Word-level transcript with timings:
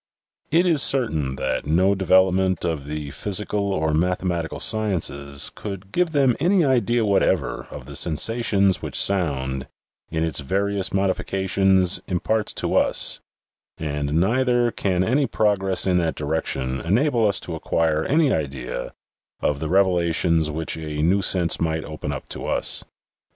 It 0.49 0.65
is 0.65 0.81
certain 0.81 1.35
that 1.35 1.67
no 1.67 1.93
devel 1.93 2.29
opment 2.33 2.65
of 2.65 2.87
the 2.87 3.11
physical 3.11 3.71
or 3.71 3.93
mathematical 3.93 4.59
sciences 4.59 5.51
could 5.53 5.91
give 5.91 6.09
them 6.11 6.35
any 6.39 6.65
idea 6.65 7.05
whatever 7.05 7.67
of 7.69 7.85
the 7.85 7.95
sensations 7.95 8.81
which 8.81 8.99
sound, 8.99 9.67
in 10.09 10.23
its 10.23 10.39
various 10.39 10.91
modifications, 10.91 12.01
imparts 12.07 12.51
to 12.53 12.73
us, 12.73 13.19
and 13.77 14.13
neither 14.19 14.71
can 14.71 15.03
any 15.03 15.27
progress 15.27 15.85
in 15.85 15.97
that 15.99 16.15
direction 16.15 16.79
enable 16.81 17.27
us 17.27 17.39
to 17.41 17.53
acquire 17.53 18.03
any 18.05 18.33
idea 18.33 18.95
of 19.39 19.59
the 19.59 19.69
revelations 19.69 20.49
which 20.49 20.77
a 20.77 21.03
new 21.03 21.21
sense 21.21 21.59
might 21.61 21.83
open 21.85 22.11
up 22.11 22.27
to 22.29 22.47
us. 22.47 22.83